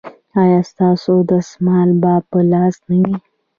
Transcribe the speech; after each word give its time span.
ایا 0.41 0.59
ستاسو 0.71 1.13
دستمال 1.29 1.89
به 2.01 2.13
په 2.29 2.39
لاس 2.51 2.75
نه 2.89 2.97
وي؟ 3.01 3.15